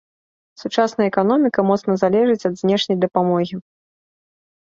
Сучасная 0.61 1.09
эканоміка 1.11 1.59
моцна 1.73 1.93
залежыць 2.05 2.47
ад 2.49 2.55
знешняй 2.63 2.97
дапамогі. 3.05 3.55